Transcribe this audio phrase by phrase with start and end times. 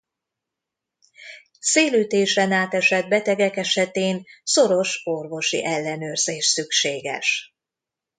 [1.59, 7.55] Szélütésen átesett betegek esetén szoros orvosi ellenőrzés szükséges.